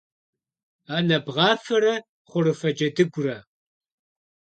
Анэ 0.95 1.17
бгъафэрэ 1.25 1.93
хъурыфэ 2.29 2.69
джэдыгурэ. 2.77 3.37